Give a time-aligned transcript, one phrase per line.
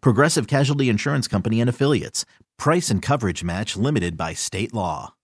[0.00, 2.24] Progressive Casualty Insurance Company and Affiliates.
[2.58, 5.14] Price and coverage match limited by state law.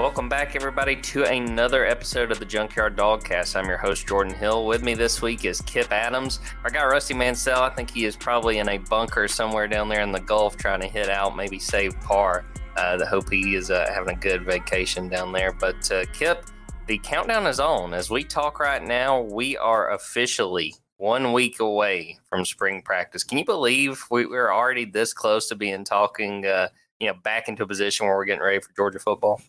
[0.00, 3.54] Welcome back, everybody, to another episode of the Junkyard Dogcast.
[3.54, 4.66] I'm your host, Jordan Hill.
[4.66, 6.40] With me this week is Kip Adams.
[6.64, 10.00] Our guy, Rusty Mansell, I think he is probably in a bunker somewhere down there
[10.00, 12.46] in the Gulf trying to hit out, maybe save par.
[12.76, 15.52] Uh, I hope he is uh, having a good vacation down there.
[15.52, 16.44] But uh, Kip,
[16.86, 17.94] the countdown is on.
[17.94, 23.24] As we talk right now, we are officially one week away from spring practice.
[23.24, 26.68] Can you believe we, we're already this close to being talking, uh,
[26.98, 29.40] you know, back into a position where we're getting ready for Georgia football?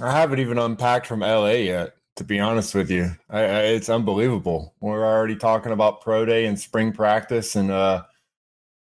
[0.00, 3.12] I haven't even unpacked from LA yet, to be honest with you.
[3.28, 4.74] I, I, it's unbelievable.
[4.80, 8.04] We're already talking about pro day and spring practice, and uh,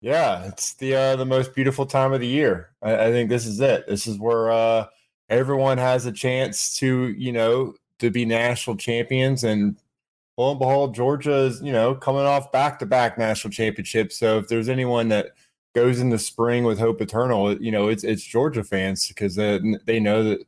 [0.00, 2.70] yeah, it's the uh, the most beautiful time of the year.
[2.82, 3.86] I, I think this is it.
[3.86, 4.86] This is where uh,
[5.28, 9.44] everyone has a chance to, you know, to be national champions.
[9.44, 9.76] And
[10.38, 14.18] lo and behold, Georgia is, you know, coming off back to back national championships.
[14.18, 15.32] So if there's anyone that
[15.74, 19.60] goes in the spring with hope eternal, you know, it's it's Georgia fans because they,
[19.86, 20.40] they know that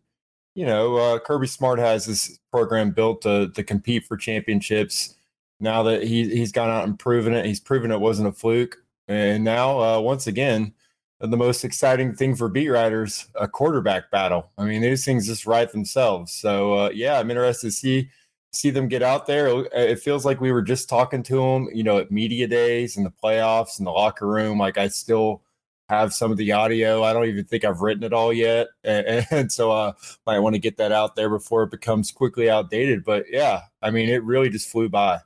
[0.54, 5.14] you know, uh, Kirby Smart has this program built to to compete for championships.
[5.60, 8.81] Now that he he's gone out and proven it, he's proven it wasn't a fluke.
[9.08, 10.74] And now, uh, once again,
[11.20, 14.50] the most exciting thing for beat writers, a quarterback battle.
[14.58, 16.32] I mean, these things just write themselves.
[16.32, 18.10] So uh, yeah, I'm interested to see
[18.52, 19.64] see them get out there.
[19.72, 23.06] It feels like we were just talking to them, you know, at media days and
[23.06, 24.58] the playoffs and the locker room.
[24.58, 25.42] Like I still
[25.88, 27.02] have some of the audio.
[27.02, 29.92] I don't even think I've written it all yet, and, and so I uh,
[30.26, 33.04] might want to get that out there before it becomes quickly outdated.
[33.04, 35.20] But yeah, I mean, it really just flew by.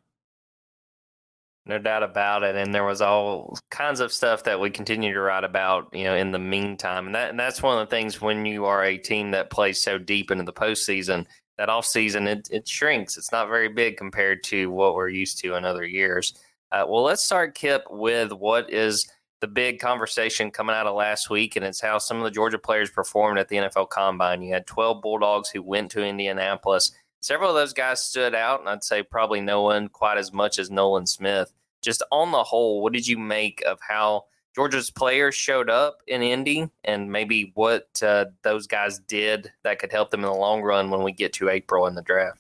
[1.67, 2.55] No doubt about it.
[2.55, 6.15] And there was all kinds of stuff that we continue to write about, you know,
[6.15, 7.07] in the meantime.
[7.07, 9.83] And that and that's one of the things when you are a team that plays
[9.83, 11.27] so deep into the postseason,
[11.59, 13.17] that off season it, it shrinks.
[13.17, 16.35] It's not very big compared to what we're used to in other years.
[16.71, 19.11] Uh, well, let's start, Kip, with what is
[19.41, 22.59] the big conversation coming out of last week, and it's how some of the Georgia
[22.59, 24.43] players performed at the NFL Combine.
[24.43, 26.93] You had 12 Bulldogs who went to Indianapolis.
[27.27, 30.61] Several of those guys stood out, and I'd say probably no one quite as much
[30.61, 31.53] as Nolan Smith.
[31.83, 36.23] Just on the whole, what did you make of how Georgia's players showed up in
[36.23, 40.63] Indy, and maybe what uh, those guys did that could help them in the long
[40.63, 42.39] run when we get to April in the draft?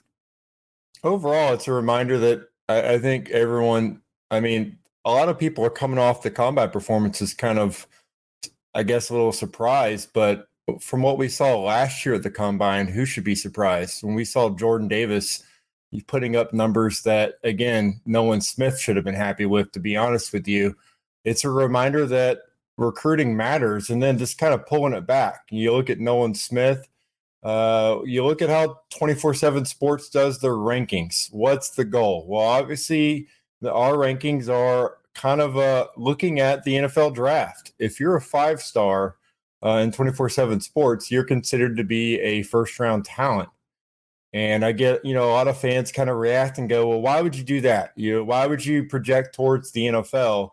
[1.02, 4.02] Overall, it's a reminder that I, I think everyone.
[4.30, 7.88] I mean, a lot of people are coming off the combine performances kind of,
[8.72, 10.10] I guess, a little surprised.
[10.12, 10.46] But
[10.81, 14.03] from what we saw last year at the combine, who should be surprised?
[14.03, 15.44] When we saw Jordan Davis
[16.06, 20.32] putting up numbers that, again, Nolan Smith should have been happy with, to be honest
[20.32, 20.76] with you,
[21.25, 22.41] it's a reminder that
[22.76, 23.91] recruiting matters.
[23.91, 25.47] And then just kind of pulling it back.
[25.50, 26.87] You look at Nolan Smith.
[27.43, 31.32] Uh, you look at how 24 7 sports does their rankings.
[31.32, 32.26] What's the goal?
[32.26, 33.28] Well, obviously,
[33.60, 37.72] the, our rankings are kind of uh, looking at the NFL draft.
[37.78, 39.16] If you're a five star
[39.65, 43.49] uh, in 24 7 sports, you're considered to be a first round talent.
[44.33, 47.00] And I get, you know, a lot of fans kind of react and go, well,
[47.00, 47.93] why would you do that?
[47.97, 50.50] You know, why would you project towards the NFL,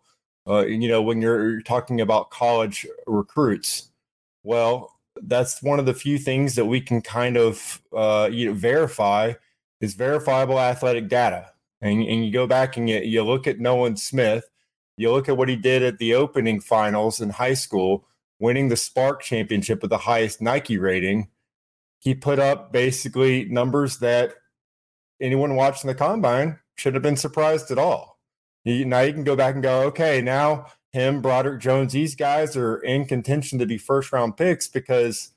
[0.48, 3.90] uh, you know, when you're talking about college recruits?
[4.44, 8.54] Well, that's one of the few things that we can kind of, uh, you know,
[8.54, 9.34] verify
[9.82, 11.54] is verifiable athletic data
[11.84, 14.50] and, and you go back and you, you look at Nolan Smith,
[14.96, 18.08] you look at what he did at the opening finals in high school,
[18.40, 21.30] winning the SPARQ Championship with the highest Nike rating.
[22.00, 24.34] He put up basically numbers that
[25.22, 28.20] anyone watching the combine should have been surprised at all.
[28.66, 32.78] Now you can go back and go, okay, now him, Broderick Jones, these guys are
[32.78, 35.32] in contention to be first round picks because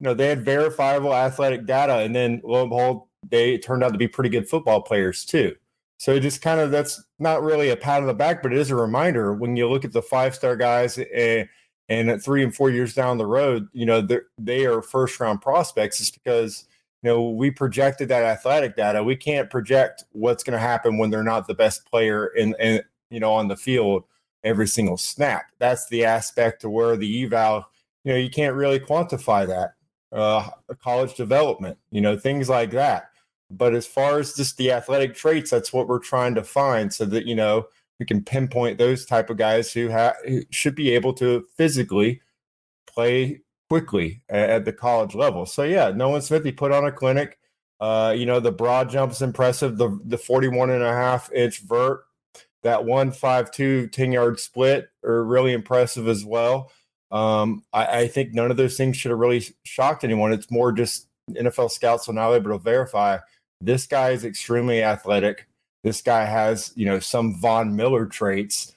[0.00, 3.92] you know, they had verifiable athletic data, and then lo and behold, they turned out
[3.92, 5.54] to be pretty good football players too.
[5.98, 8.70] So just kind of that's not really a pat on the back, but it is
[8.70, 11.44] a reminder when you look at the five star guys eh,
[11.88, 14.06] and at three and four years down the road, you know,
[14.38, 16.00] they are first round prospects.
[16.00, 16.66] It's because
[17.02, 19.02] you know we projected that athletic data.
[19.02, 22.82] We can't project what's going to happen when they're not the best player in, in
[23.10, 24.04] you know on the field
[24.44, 25.46] every single snap.
[25.58, 27.66] That's the aspect to where the eval,
[28.04, 29.74] you know, you can't really quantify that.
[30.12, 30.48] Uh,
[30.82, 33.10] college development, you know, things like that.
[33.50, 37.04] But as far as just the athletic traits, that's what we're trying to find so
[37.06, 37.66] that, you know,
[37.98, 42.20] we can pinpoint those type of guys who, ha- who should be able to physically
[42.86, 45.46] play quickly at, at, the college level.
[45.46, 47.38] So yeah, Nolan Smith, he put on a clinic.
[47.80, 49.76] Uh, you know, the broad jump is impressive.
[49.76, 52.04] The the 41 and a half inch vert,
[52.62, 56.70] that one five two 10 yard split are really impressive as well.
[57.10, 60.32] Um, I, I think none of those things should have really shocked anyone.
[60.32, 63.18] It's more just NFL scouts are now able to verify
[63.64, 65.48] this guy is extremely athletic.
[65.84, 68.74] This guy has, you know, some Von Miller traits,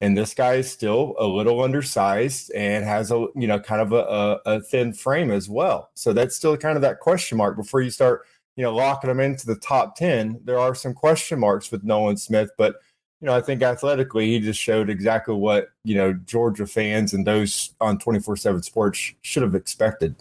[0.00, 3.92] and this guy is still a little undersized and has a, you know, kind of
[3.92, 5.90] a, a, a thin frame as well.
[5.94, 8.24] So that's still kind of that question mark before you start,
[8.56, 10.40] you know, locking them into the top 10.
[10.44, 12.76] There are some question marks with Nolan Smith, but
[13.20, 17.26] you know, I think athletically, he just showed exactly what, you know, Georgia fans and
[17.26, 20.14] those on 24 7 sports should have expected.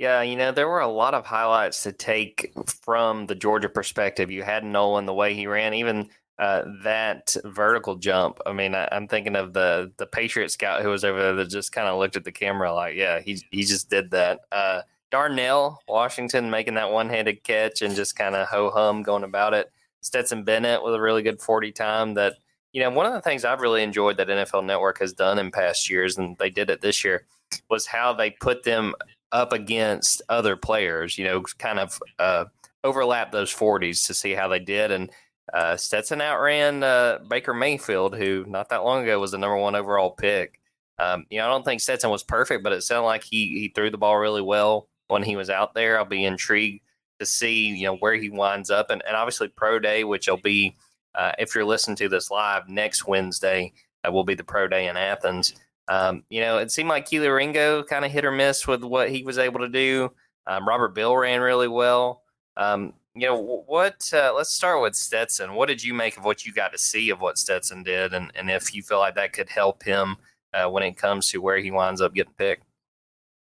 [0.00, 4.30] Yeah, you know, there were a lot of highlights to take from the Georgia perspective.
[4.30, 6.08] You had Nolan, the way he ran, even
[6.38, 8.40] uh, that vertical jump.
[8.46, 11.50] I mean, I, am thinking of the the Patriot scout who was over there that
[11.50, 14.40] just kind of looked at the camera like, yeah, he he just did that.
[14.50, 14.80] Uh,
[15.10, 19.52] Darnell Washington making that one handed catch and just kind of ho hum going about
[19.52, 19.70] it.
[20.00, 22.36] Stetson Bennett with a really good 40 time that,
[22.72, 25.50] you know, one of the things I've really enjoyed that NFL Network has done in
[25.50, 27.26] past years, and they did it this year,
[27.68, 28.94] was how they put them
[29.32, 32.44] up against other players, you know, kind of uh,
[32.84, 34.90] overlap those 40s to see how they did.
[34.90, 35.10] And
[35.52, 39.74] uh, Stetson outran uh, Baker Mayfield, who not that long ago was the number one
[39.74, 40.60] overall pick.
[40.98, 43.72] Um, you know, I don't think Stetson was perfect, but it sounded like he he
[43.74, 45.98] threw the ball really well when he was out there.
[45.98, 46.82] I'll be intrigued
[47.20, 50.36] to see you know where he winds up, and, and obviously pro day, which will
[50.36, 50.76] be
[51.14, 53.72] uh, if you're listening to this live next Wednesday,
[54.06, 55.54] uh, will be the pro day in Athens.
[55.90, 59.10] Um, you know, it seemed like Kelee Ringo kind of hit or miss with what
[59.10, 60.12] he was able to do.
[60.46, 62.22] Um, Robert Beal ran really well.
[62.56, 64.08] Um, you know, what?
[64.12, 65.54] Uh, let's start with Stetson.
[65.54, 68.30] What did you make of what you got to see of what Stetson did, and,
[68.36, 70.16] and if you feel like that could help him
[70.54, 72.64] uh, when it comes to where he winds up getting picked?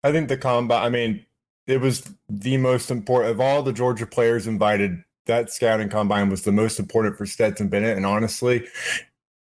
[0.03, 0.83] I think the combine.
[0.83, 1.25] I mean,
[1.65, 5.01] it was the most important of all the Georgia players invited.
[5.27, 8.67] That scouting combine was the most important for Stetson Bennett, and honestly,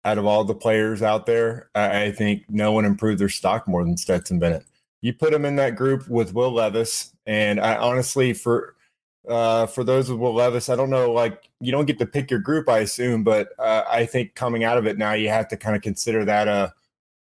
[0.04, 3.84] out of all the players out there, I, think no one improved their stock more
[3.84, 4.64] than Stetson Bennett.
[5.02, 8.76] You put him in that group with Will Levis, and I honestly, for
[9.28, 12.30] uh, for those with Will Levis, I don't know, like you don't get to pick
[12.30, 15.48] your group, I assume, but uh, I think coming out of it now, you have
[15.48, 16.72] to kind of consider that a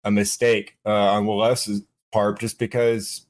[0.04, 1.82] a mistake uh, on Will Levis's
[2.12, 3.26] part, just because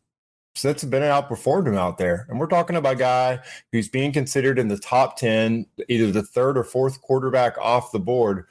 [0.55, 3.41] Stetson Bennett outperformed him out there, and we're talking about a guy
[3.73, 8.00] who's being considered in the top ten, either the third or fourth quarterback off the
[8.00, 8.46] board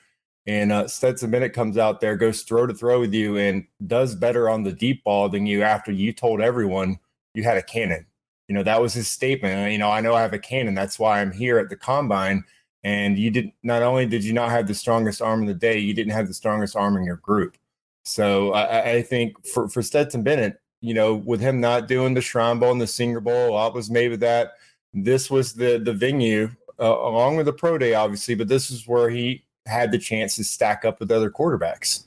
[0.45, 4.15] and uh, Stetson Bennett comes out there, goes throw to throw with you, and does
[4.15, 6.99] better on the deep ball than you after you told everyone
[7.33, 8.05] you had a cannon.
[8.47, 9.71] You know, that was his statement.
[9.71, 10.75] You know, I know I have a cannon.
[10.75, 12.43] That's why I'm here at the combine.
[12.83, 15.79] And you did not only did you not have the strongest arm in the day,
[15.79, 17.57] you didn't have the strongest arm in your group.
[18.03, 22.21] So I, I think for, for Stetson Bennett, you know, with him not doing the
[22.21, 24.55] Shrine Bowl and the Senior Bowl, a lot was made with that.
[24.93, 28.85] This was the the venue, uh, along with the pro day, obviously, but this is
[28.85, 32.05] where he had the chance to stack up with other quarterbacks.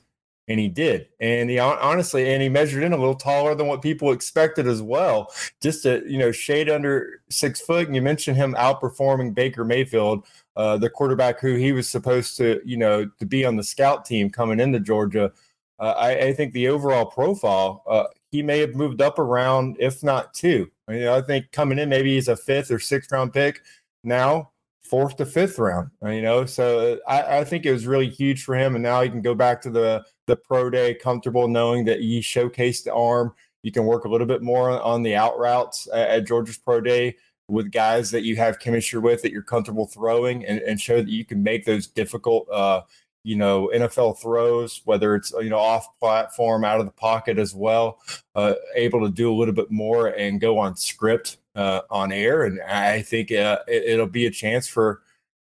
[0.49, 1.09] And he did.
[1.19, 4.81] And he honestly, and he measured in a little taller than what people expected as
[4.81, 5.33] well.
[5.61, 7.87] Just to, you know, shade under six foot.
[7.87, 12.61] And you mentioned him outperforming Baker Mayfield, uh, the quarterback who he was supposed to,
[12.63, 15.33] you know, to be on the scout team coming into Georgia.
[15.79, 20.01] Uh, I, I, think the overall profile, uh, he may have moved up around, if
[20.01, 20.71] not two.
[20.87, 23.61] I, mean, I think coming in, maybe he's a fifth or sixth round pick.
[24.03, 24.51] Now,
[24.89, 25.89] fourth to fifth round.
[26.03, 28.83] Uh, you know, so uh, I, I, think it was really huge for him, and
[28.83, 32.83] now he can go back to the the pro day comfortable knowing that he showcased
[32.83, 33.33] the arm.
[33.63, 36.81] You can work a little bit more on the out routes at, at Georgia's pro
[36.81, 37.17] day
[37.47, 41.09] with guys that you have chemistry with that you're comfortable throwing, and, and show that
[41.09, 42.47] you can make those difficult.
[42.49, 42.81] Uh,
[43.23, 47.53] you know NFL throws, whether it's you know off platform, out of the pocket as
[47.53, 47.99] well,
[48.35, 52.43] uh, able to do a little bit more and go on script uh, on air,
[52.43, 55.01] and I think uh, it, will be a chance for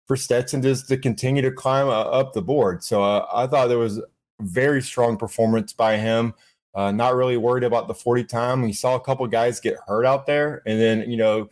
[0.07, 2.83] for Stetson just to continue to climb uh, up the board.
[2.83, 4.01] So uh, I thought there was
[4.41, 6.33] very strong performance by him.
[6.75, 8.61] Uh, not really worried about the 40 time.
[8.61, 10.63] We saw a couple guys get hurt out there.
[10.65, 11.49] And then, you know,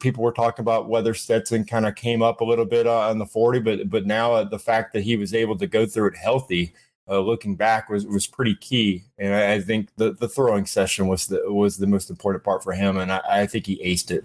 [0.00, 3.18] people were talking about whether Stetson kind of came up a little bit uh, on
[3.18, 6.16] the 40, but but now the fact that he was able to go through it
[6.16, 6.72] healthy,
[7.08, 9.04] uh, looking back, was was pretty key.
[9.18, 12.62] And I, I, think the the throwing session was the was the most important part
[12.62, 14.24] for him, and I, I think he aced it.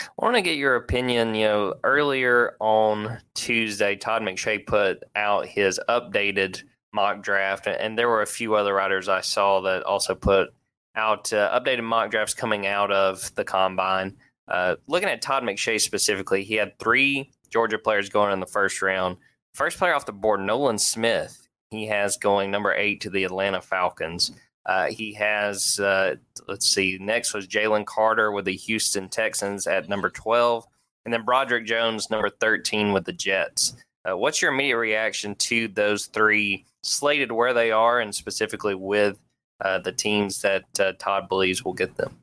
[0.00, 1.34] I want to get your opinion.
[1.34, 6.62] You know, earlier on Tuesday, Todd McShay put out his updated
[6.92, 10.50] mock draft, and there were a few other writers I saw that also put
[10.96, 14.16] out uh, updated mock drafts coming out of the combine.
[14.48, 18.82] Uh, looking at Todd McShay specifically, he had three Georgia players going in the first
[18.82, 19.16] round.
[19.54, 21.39] First player off the board, Nolan Smith.
[21.70, 24.32] He has going number eight to the Atlanta Falcons.
[24.66, 26.16] Uh, he has, uh,
[26.48, 30.66] let's see, next was Jalen Carter with the Houston Texans at number 12.
[31.04, 33.74] And then Broderick Jones, number 13 with the Jets.
[34.04, 39.18] Uh, what's your immediate reaction to those three slated where they are and specifically with
[39.64, 42.18] uh, the teams that uh, Todd believes will get them?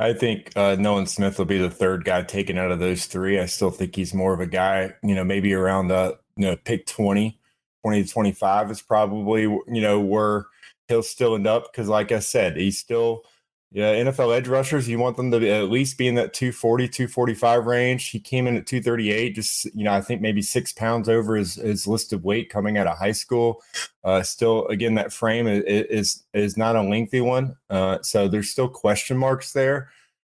[0.00, 3.38] I think uh, Nolan Smith will be the third guy taken out of those three.
[3.38, 6.56] I still think he's more of a guy, you know, maybe around the, you know,
[6.56, 7.38] pick 20,
[7.82, 10.46] 20 to 25 is probably, you know, where
[10.88, 11.72] he'll still end up.
[11.74, 13.24] Cause like I said, he's still,
[13.70, 17.66] yeah, NFL edge rushers, you want them to at least be in that 240, 245
[17.66, 18.08] range.
[18.08, 21.56] He came in at 238, just, you know, I think maybe six pounds over his,
[21.56, 23.62] his listed weight coming out of high school.
[24.02, 27.56] Uh, still, again, that frame is, is, is not a lengthy one.
[27.68, 29.90] Uh, so there's still question marks there.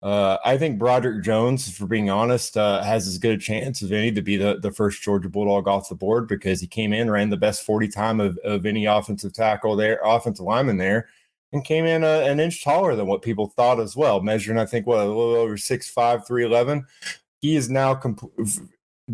[0.01, 3.91] Uh, I think Broderick Jones, for being honest, uh, has as good a chance as
[3.91, 7.11] any to be the, the first Georgia Bulldog off the board because he came in,
[7.11, 11.09] ran the best 40 time of, of any offensive tackle there, offensive lineman there
[11.53, 14.67] and came in a, an inch taller than what people thought as well, measuring, I
[14.67, 16.87] think, what, a little over 6'5, 311.
[17.41, 18.31] He is now comp-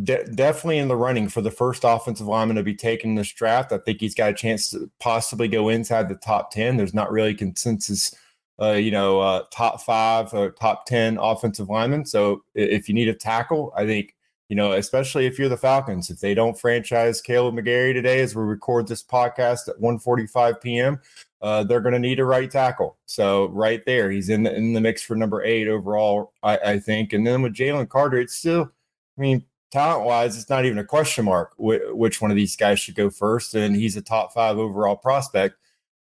[0.02, 3.72] de- definitely in the running for the first offensive lineman to be taken this draft.
[3.72, 6.76] I think he's got a chance to possibly go inside the top 10.
[6.76, 8.14] There's not really consensus.
[8.60, 12.06] Uh, you know, uh, top five or top 10 offensive linemen.
[12.06, 14.14] So if you need a tackle, I think,
[14.48, 18.36] you know, especially if you're the Falcons, if they don't franchise Kaleb McGary today as
[18.36, 21.00] we record this podcast at 1:45 p.m.,
[21.44, 22.96] uh, they're going to need a right tackle.
[23.04, 26.78] So right there, he's in the, in the mix for number eight overall, I, I
[26.78, 27.12] think.
[27.12, 28.72] And then with Jalen Carter, it's still,
[29.18, 32.56] I mean, talent wise, it's not even a question mark wh- which one of these
[32.56, 33.54] guys should go first.
[33.54, 35.56] And he's a top five overall prospect.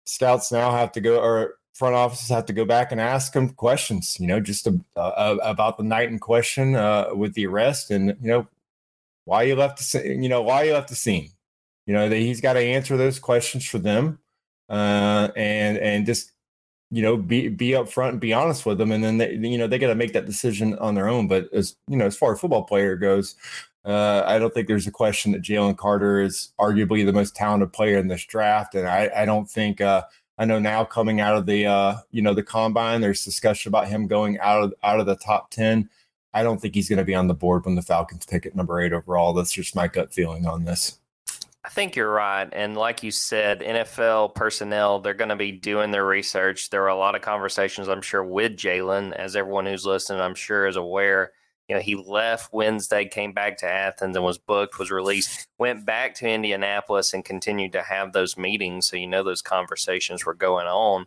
[0.05, 3.51] Scouts now have to go, or front offices have to go back and ask him
[3.51, 7.91] questions, you know, just to, uh, about the night in question uh, with the arrest
[7.91, 8.47] and, you know,
[9.25, 11.31] why you left the, you know, why you left the scene.
[11.87, 14.19] You know, that he's got to answer those questions for them
[14.71, 16.33] uh, and and just
[16.91, 19.67] you know be be upfront and be honest with them, and then they you know
[19.67, 21.29] they got to make that decision on their own.
[21.29, 23.35] But as you know, as far as football player goes,
[23.85, 27.73] uh, I don't think there's a question that Jalen Carter is arguably the most talented
[27.73, 29.81] player in this draft, and I, I don't think.
[29.81, 30.03] Uh,
[30.41, 33.89] I know now coming out of the uh, you know the combine, there's discussion about
[33.89, 35.91] him going out of out of the top ten.
[36.33, 38.57] I don't think he's going to be on the board when the Falcons pick at
[38.57, 39.35] number eight overall.
[39.35, 40.99] That's just my gut feeling on this.
[41.63, 42.49] I think you're right.
[42.53, 46.71] And like you said, NFL personnel, they're going to be doing their research.
[46.71, 50.35] There are a lot of conversations, I'm sure, with Jalen, as everyone who's listening, I'm
[50.35, 51.33] sure, is aware.
[51.71, 55.87] You know, he left Wednesday, came back to Athens and was booked, was released, went
[55.87, 58.89] back to Indianapolis and continued to have those meetings.
[58.89, 61.07] So, you know, those conversations were going on.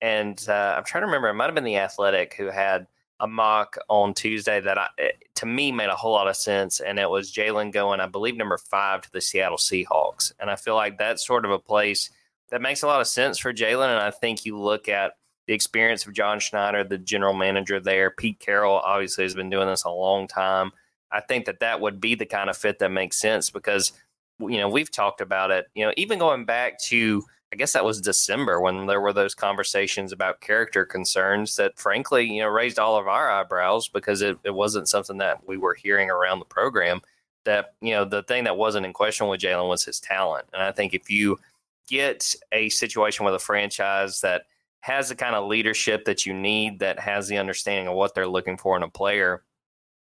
[0.00, 2.86] And uh, I'm trying to remember, it might have been the athletic who had
[3.18, 4.86] a mock on Tuesday that I,
[5.34, 8.36] to me made a whole lot of sense, and it was Jalen going, I believe,
[8.36, 12.10] number five to the Seattle Seahawks, and I feel like that's sort of a place
[12.50, 15.14] that makes a lot of sense for Jalen, and I think you look at
[15.46, 19.68] the experience of John Schneider, the general manager there, Pete Carroll obviously has been doing
[19.68, 20.72] this a long time.
[21.12, 23.92] I think that that would be the kind of fit that makes sense because
[24.40, 25.66] you know we've talked about it.
[25.74, 27.24] You know, even going back to
[27.54, 32.24] I guess that was December when there were those conversations about character concerns that, frankly,
[32.24, 35.74] you know, raised all of our eyebrows because it, it wasn't something that we were
[35.74, 37.00] hearing around the program.
[37.44, 40.62] That you know, the thing that wasn't in question with Jalen was his talent, and
[40.62, 41.38] I think if you
[41.86, 44.46] get a situation with a franchise that
[44.84, 48.28] has the kind of leadership that you need, that has the understanding of what they're
[48.28, 49.42] looking for in a player,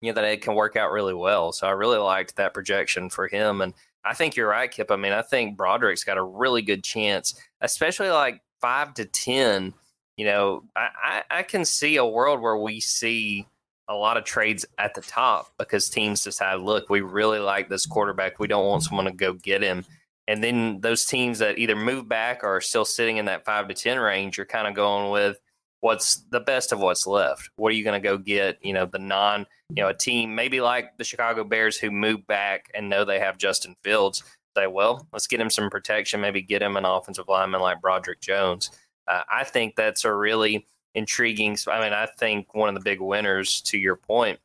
[0.01, 1.51] you know, that it can work out really well.
[1.51, 3.61] So I really liked that projection for him.
[3.61, 4.89] And I think you're right, Kip.
[4.89, 9.71] I mean, I think Broderick's got a really good chance, especially like five to 10.
[10.17, 13.45] You know, I, I, I can see a world where we see
[13.87, 17.85] a lot of trades at the top because teams decide, look, we really like this
[17.85, 18.39] quarterback.
[18.39, 19.85] We don't want someone to go get him.
[20.27, 23.67] And then those teams that either move back or are still sitting in that five
[23.67, 25.39] to 10 range, you're kind of going with,
[25.81, 27.51] what's the best of what's left.
[27.57, 28.57] What are you going to go get?
[28.63, 32.25] You know, the non, you know, a team maybe like the Chicago Bears who move
[32.25, 34.23] back and know they have Justin Fields.
[34.57, 38.19] say, well, let's get him some protection, maybe get him an offensive lineman like Broderick
[38.19, 38.71] Jones.
[39.07, 40.65] Uh, I think that's a really
[40.95, 41.55] intriguing.
[41.67, 44.39] I mean, I think one of the big winners, to your point,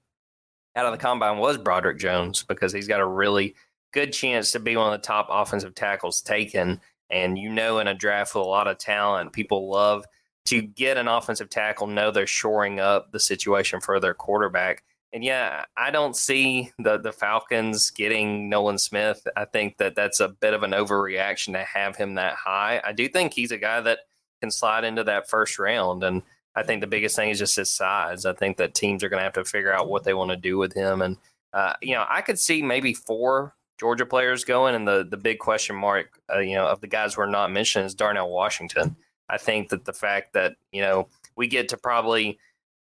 [0.77, 3.55] out of the combine was Broderick Jones because he's got a really
[3.93, 6.81] good chance to be one of the top offensive tackles taken.
[7.11, 10.05] And you know, in a draft with a lot of talent, people love
[10.47, 14.83] to get an offensive tackle, know they're shoring up the situation for their quarterback.
[15.13, 19.27] And yeah, I don't see the the Falcons getting Nolan Smith.
[19.37, 22.81] I think that that's a bit of an overreaction to have him that high.
[22.85, 24.01] I do think he's a guy that
[24.41, 26.23] can slide into that first round, and
[26.55, 28.25] I think the biggest thing is just his size.
[28.25, 30.37] I think that teams are going to have to figure out what they want to
[30.37, 31.17] do with him, and
[31.53, 35.39] uh, you know, I could see maybe four Georgia players going, and the the big
[35.39, 38.95] question mark, uh, you know, of the guys we're not mentioning is Darnell Washington.
[39.31, 42.39] I think that the fact that you know we get to probably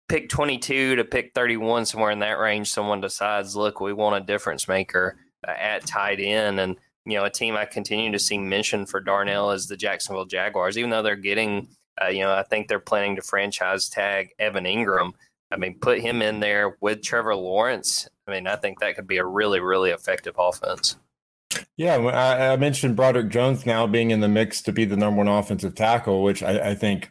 [0.09, 4.25] pick 22 to pick 31 somewhere in that range someone decides look we want a
[4.25, 8.39] difference maker uh, at tight end and you know a team i continue to see
[8.39, 11.67] mentioned for darnell is the jacksonville jaguars even though they're getting
[12.01, 15.13] uh, you know i think they're planning to franchise tag evan engram
[15.51, 19.07] i mean put him in there with trevor lawrence i mean i think that could
[19.07, 20.97] be a really really effective offense
[21.77, 25.29] yeah, I, mentioned Broderick Jones now being in the mix to be the number one
[25.29, 27.11] offensive tackle, which I, I think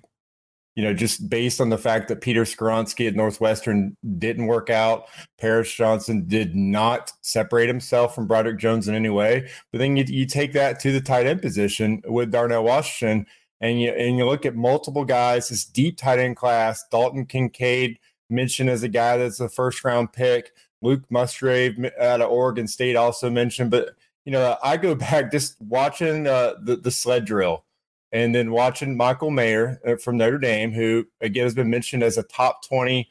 [0.75, 5.05] you know, just based on the fact that Peter Skoronski at Northwestern didn't work out,
[5.39, 9.49] Paris Johnson did not separate himself from Broderick Jones in any way.
[9.71, 13.25] But then you, you take that to the tight end position with Darnell Washington,
[13.61, 17.97] and you and you look at multiple guys, this deep tight end class, Dalton Kincaid
[18.29, 22.95] mentioned as a guy that's a first round pick, Luke Musgrave out of Oregon State
[22.95, 23.89] also mentioned, but
[24.25, 27.63] you know, I go back just watching uh, the the sled drill
[28.11, 32.17] and then watching Michael Mayer uh, from Notre Dame, who again has been mentioned as
[32.17, 33.09] a top 20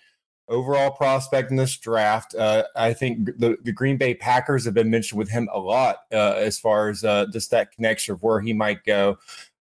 [0.48, 2.34] overall prospect in this draft.
[2.34, 6.00] Uh, I think the, the, Green Bay Packers have been mentioned with him a lot
[6.12, 9.18] uh, as far as uh, just that connection of where he might go.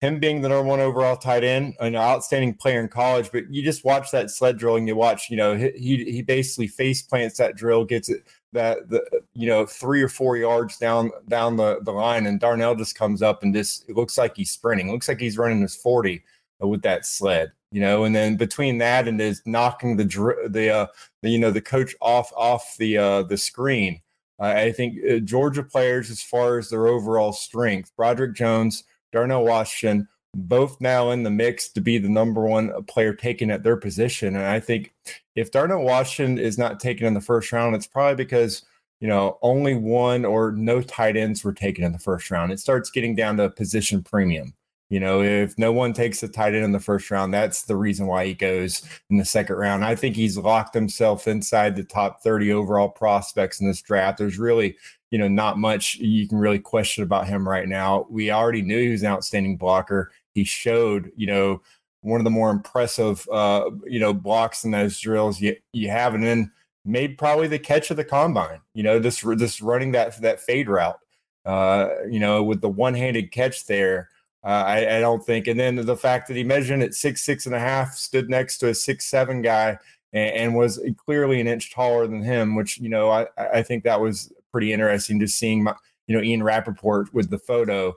[0.02, 3.62] Him being the number one overall tight end, an outstanding player in college, but you
[3.62, 7.38] just watch that sled drill and you watch, you know, he he basically face plants
[7.38, 8.26] that drill, gets it
[8.56, 12.74] that the you know three or four yards down down the, the line and Darnell
[12.74, 14.88] just comes up and just it looks like he's sprinting.
[14.88, 16.22] It looks like he's running his 40
[16.60, 20.04] with that sled, you know, and then between that and is knocking the
[20.48, 20.86] the uh
[21.22, 24.00] the, you know the coach off off the uh the screen.
[24.38, 29.44] Uh, I think uh, Georgia players as far as their overall strength, Broderick Jones, Darnell
[29.44, 33.76] Washington both now in the mix to be the number one player taken at their
[33.76, 34.36] position.
[34.36, 34.92] And I think
[35.34, 38.64] if Darnell Washington is not taken in the first round, it's probably because
[39.00, 42.52] you know only one or no tight ends were taken in the first round.
[42.52, 44.54] It starts getting down to position premium.
[44.88, 47.76] You know, if no one takes the tight end in the first round, that's the
[47.76, 49.84] reason why he goes in the second round.
[49.84, 54.18] I think he's locked himself inside the top 30 overall prospects in this draft.
[54.18, 54.76] There's really,
[55.10, 58.06] you know, not much you can really question about him right now.
[58.08, 61.62] We already knew he was an outstanding blocker he showed, you know,
[62.02, 66.14] one of the more impressive, uh, you know, blocks in those drills you, you have,
[66.14, 66.52] and then
[66.84, 68.60] made probably the catch of the combine.
[68.74, 70.98] You know, this this running that that fade route,
[71.46, 74.10] uh, you know, with the one handed catch there.
[74.46, 77.46] Uh, I, I, don't think, and then the fact that he measured at six six
[77.46, 79.76] and a half, stood next to a six seven guy,
[80.12, 83.82] and, and was clearly an inch taller than him, which you know I I think
[83.84, 85.18] that was pretty interesting.
[85.18, 85.74] Just seeing my,
[86.06, 87.96] you know Ian Rapoport with the photo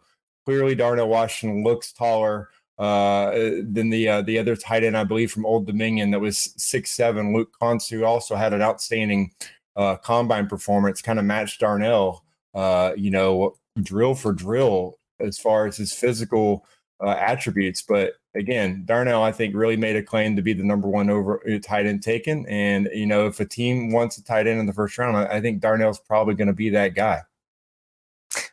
[0.49, 5.31] Clearly, Darnell Washington looks taller uh, than the uh, the other tight end, I believe,
[5.31, 7.35] from Old Dominion that was six seven.
[7.35, 7.53] Luke
[7.89, 9.31] who also had an outstanding
[9.75, 12.23] uh, combine performance, kind of matched Darnell.
[12.55, 16.65] Uh, you know, drill for drill as far as his physical
[17.03, 17.81] uh, attributes.
[17.81, 21.41] But again, Darnell, I think, really made a claim to be the number one over
[21.49, 22.45] uh, tight end taken.
[22.47, 25.41] And you know, if a team wants a tight end in the first round, I
[25.41, 27.21] think Darnell's probably going to be that guy.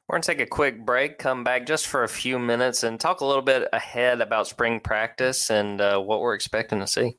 [0.09, 2.99] We're going to take a quick break, come back just for a few minutes, and
[2.99, 7.17] talk a little bit ahead about spring practice and uh, what we're expecting to see.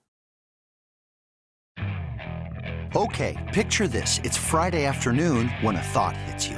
[2.96, 4.20] Okay, picture this.
[4.24, 6.58] It's Friday afternoon when a thought hits you.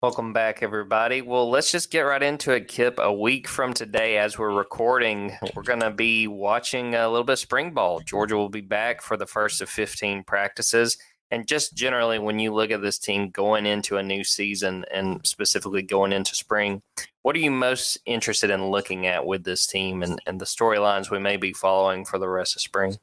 [0.00, 1.22] Welcome back, everybody.
[1.22, 3.00] Well, let's just get right into it, Kip.
[3.02, 7.32] A week from today, as we're recording, we're going to be watching a little bit
[7.32, 7.98] of spring ball.
[8.06, 10.98] Georgia will be back for the first of 15 practices.
[11.32, 15.20] And just generally, when you look at this team going into a new season and
[15.26, 16.80] specifically going into spring,
[17.22, 21.10] what are you most interested in looking at with this team and, and the storylines
[21.10, 22.98] we may be following for the rest of spring?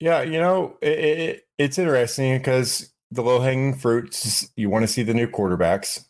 [0.00, 4.88] Yeah, you know, it, it, it's interesting because the low hanging fruits, you want to
[4.88, 6.04] see the new quarterbacks.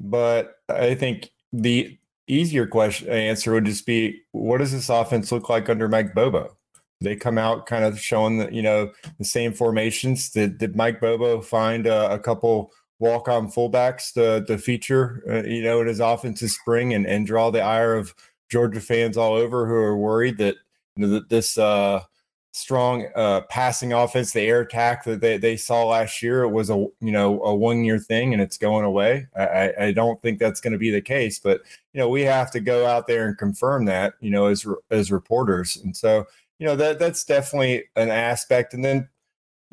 [0.00, 5.48] But I think the easier question answer would just be what does this offense look
[5.48, 6.56] like under Mike Bobo?
[7.00, 10.30] They come out kind of showing that, you know, the same formations.
[10.30, 15.62] Did, did Mike Bobo find a, couple walk on fullbacks to, to feature, uh, you
[15.62, 18.14] know, in his offense this spring and, and draw the ire of
[18.50, 20.56] Georgia fans all over who are worried that,
[20.96, 22.02] you know, that this, uh,
[22.54, 26.70] strong uh, passing offense, the air attack that they, they saw last year, it was
[26.70, 29.26] a you know a one year thing and it's going away.
[29.36, 31.62] I, I don't think that's going to be the case, but
[31.92, 35.10] you know we have to go out there and confirm that you know as as
[35.10, 36.26] reporters, and so
[36.58, 38.72] you know that that's definitely an aspect.
[38.72, 39.08] And then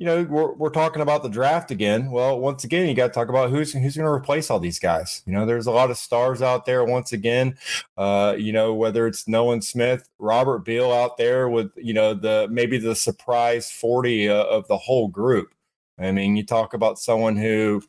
[0.01, 2.09] you know, we're, we're talking about the draft again.
[2.09, 4.79] Well, once again, you got to talk about who's who's going to replace all these
[4.79, 5.21] guys.
[5.27, 6.83] You know, there's a lot of stars out there.
[6.83, 7.55] Once again,
[7.97, 12.47] uh, you know, whether it's Nolan Smith, Robert Beal out there with you know the
[12.49, 15.53] maybe the surprise forty uh, of the whole group.
[15.99, 17.83] I mean, you talk about someone who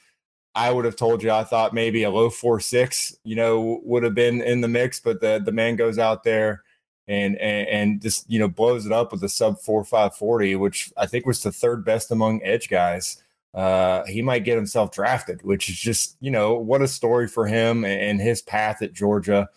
[0.55, 4.03] I would have told you I thought maybe a low four six, you know, would
[4.03, 6.63] have been in the mix, but the the man goes out there
[7.09, 10.57] and, and and just you know blows it up with a sub four five forty,
[10.57, 13.23] which I think was the third best among edge guys.
[13.55, 17.47] Uh, he might get himself drafted, which is just you know what a story for
[17.47, 19.49] him and his path at Georgia.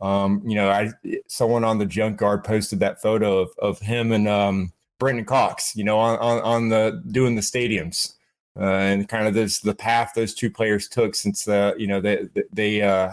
[0.00, 0.90] Um, you know, I
[1.26, 5.84] someone on the Junkyard posted that photo of of him and um, Brenton Cox, you
[5.84, 8.14] know, on, on on the doing the stadiums.
[8.54, 12.00] Uh, and kind of this the path those two players took since uh, you know
[12.00, 13.10] they they uh,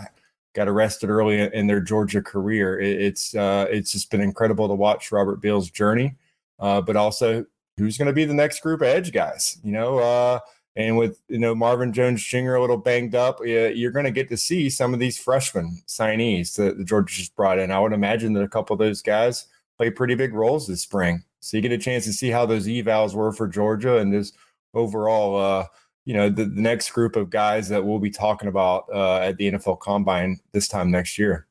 [0.53, 2.79] got arrested early in their Georgia career.
[2.79, 6.15] it's uh, it's just been incredible to watch Robert Beal's journey,
[6.59, 7.45] uh, but also
[7.77, 9.99] who's going to be the next group of edge guys, you know.
[9.99, 10.39] Uh,
[10.75, 12.55] and with you know Marvin Jones Jr.
[12.55, 16.55] a little banged up, you're going to get to see some of these freshman signees
[16.55, 17.71] that the Georgia just brought in.
[17.71, 21.23] I would imagine that a couple of those guys play pretty big roles this spring,
[21.39, 24.33] so you get a chance to see how those evals were for Georgia and this
[24.73, 25.65] overall uh,
[26.05, 29.38] you know the, the next group of guys that we'll be talking about uh, at
[29.38, 31.47] the NFL Combine this time next year.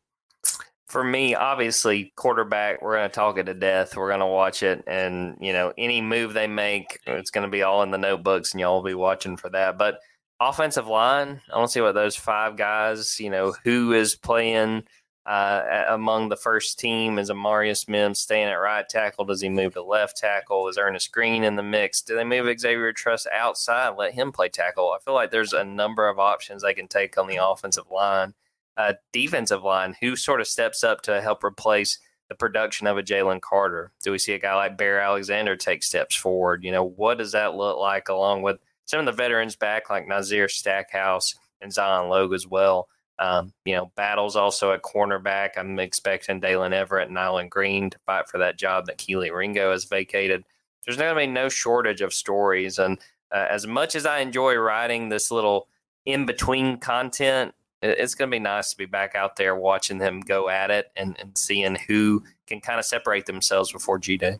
[0.89, 2.81] For me, obviously, quarterback.
[2.81, 3.95] We're going to talk it to death.
[3.95, 7.51] We're going to watch it, and you know, any move they make, it's going to
[7.51, 9.77] be all in the notebooks, and y'all will be watching for that.
[9.77, 9.99] But
[10.41, 13.21] offensive line, I want to see what those five guys.
[13.21, 14.85] You know, who is playing
[15.29, 19.27] uh, among the first team is Amarius Mims staying at right tackle?
[19.27, 20.69] Does he move to left tackle?
[20.69, 22.01] Is Earnest Greene in the mix?
[22.01, 24.91] Do they move Xavier Truss outside, let him play tackle?
[24.91, 28.33] I feel like there's a number of options they can take on the offensive line.
[28.79, 31.99] Uh, defensive line, who sort of steps up to help replace
[32.31, 33.93] the production of a Jalen Carter?
[34.03, 36.65] Do we see a guy like Bear Alexander take steps forward?
[36.65, 40.09] You know, what does that look like along with some of the veterans back like
[40.09, 42.89] Nazir Stackhouse and Zion Logue as well?
[43.21, 45.51] Um, you know, battles also at cornerback.
[45.57, 49.73] I'm expecting Daylen Everett and Nyland Green to fight for that job that Kelee Ringo
[49.73, 50.45] has vacated.
[50.85, 52.79] There's going to be no shortage of stories.
[52.79, 52.99] And
[53.33, 55.69] uh, as much as I enjoy writing this little
[56.07, 60.21] in between content, it's going to be nice to be back out there watching them
[60.21, 64.39] go at it and, and seeing who can kind of separate themselves before G Day.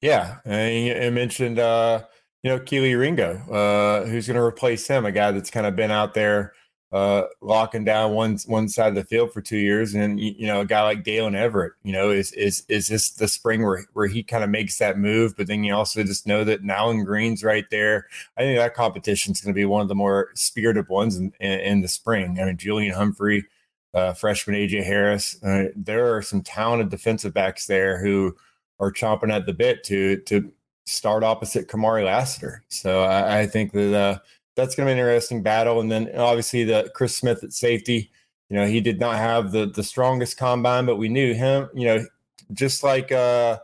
[0.00, 0.36] Yeah.
[0.44, 2.04] And I mentioned, uh,
[2.42, 5.76] you know, Kelee Ringo, uh, who's going to replace him, a guy that's kind of
[5.76, 6.52] been out there
[6.92, 10.60] uh, locking down one one side of the field for two years, and you know
[10.60, 14.06] a guy like Daylen Everett, you know, is is is this the spring where where
[14.06, 15.36] he kind of makes that move?
[15.36, 18.06] But then you also just know that Nyland Green's right there.
[18.36, 21.32] I think that competition is going to be one of the more spirited ones in,
[21.40, 22.38] in, in the spring.
[22.40, 23.44] I mean, Julian Humphrey,
[23.92, 28.36] uh, freshman AJ Harris, uh, there are some talented defensive backs there who
[28.78, 30.52] are chomping at the bit to to
[30.86, 32.62] start opposite Kamari Lassiter.
[32.68, 34.18] So I, I think that uh,
[34.56, 35.80] that's going to be an interesting battle.
[35.80, 38.10] And then obviously the Chris Smith at safety.
[38.48, 41.68] You know, he did not have the the strongest combine, but we knew him.
[41.74, 42.06] You know,
[42.52, 43.58] just like uh,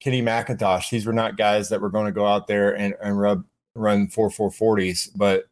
[0.00, 3.18] Kenny McIntosh, these were not guys that were going to go out there and, and
[3.18, 5.48] rub run four four forties, but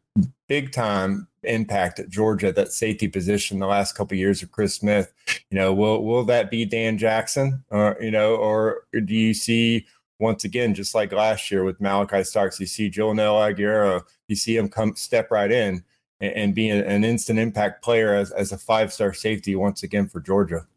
[0.47, 4.75] big time impact at Georgia that safety position the last couple of years of Chris
[4.75, 5.13] Smith.
[5.51, 9.85] You know, will will that be Dan Jackson, or you know, or do you see
[10.19, 14.55] once again, just like last year with Malachi Starks, you see Joenel Aguero, you see
[14.55, 15.83] him come step right in.
[16.19, 20.07] and, and be an instant impact player as, as a five star safety once again
[20.07, 20.67] for Georgia.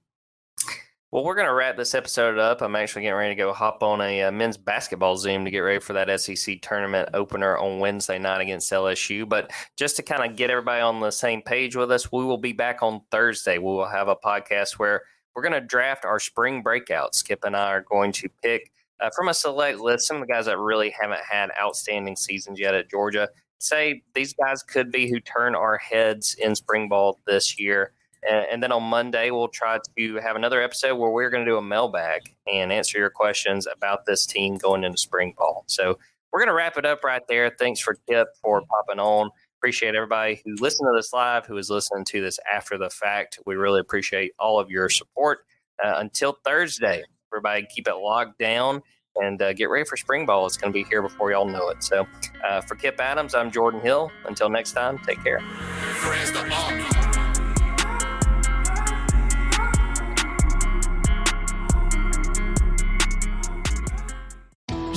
[1.11, 2.61] Well, we're going to wrap this episode up.
[2.61, 5.51] I'm actually getting ready to go hop on a, a, uh, men's basketball Zoom to
[5.51, 9.27] get ready for that SEC tournament opener on Wednesday night against LSU.
[9.27, 12.37] But just to kind of get everybody on the same page with us, we will
[12.37, 13.57] be back on Thursday.
[13.57, 15.01] We will have a podcast where
[15.35, 17.15] we're going to draft our spring breakouts.
[17.15, 18.71] Skip and I are going to pick
[19.01, 22.59] uh, from a select list some of the guys that really haven't had outstanding seasons
[22.59, 23.29] yet at Georgia.
[23.59, 27.93] Say these guys could be who turn our heads in spring ball this year.
[28.29, 31.57] And, then on Monday, we'll try to have another episode where we're going to do
[31.57, 35.65] a mailbag and answer your questions about this team going into spring ball.
[35.69, 35.99] So
[36.33, 37.51] we're going to wrap it up right there.
[37.59, 39.31] Thanks for Kip for popping on.
[39.61, 43.39] Appreciate everybody who listened to this live, who is listening to this after the fact.
[43.47, 45.41] We really appreciate all of your support.
[45.83, 48.83] Uh, until Thursday, everybody keep it locked down
[49.17, 50.47] and uh, get ready for spring ball.
[50.47, 51.83] It's going to be here before y'all know it.
[51.83, 52.07] So
[52.45, 54.11] uh, for Kip Adams, I'm Jordan Hill.
[54.27, 55.41] Until next time, take care.